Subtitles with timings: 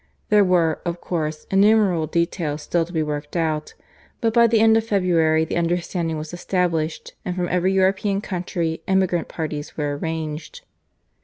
[0.29, 3.75] There were, of course, innumerable details still to be worked out,
[4.19, 8.81] but by the end of February the understanding was established, and from every European country
[8.87, 10.61] emigrant parties were arranged.